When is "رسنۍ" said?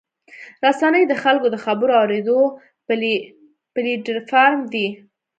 0.65-1.03